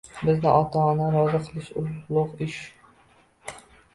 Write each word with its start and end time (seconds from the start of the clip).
Bizda 0.27 0.51
ota-onani 0.59 1.09
rozi 1.33 1.41
qilish 1.49 1.69
ulug‘ 1.83 2.33
ish 2.45 2.57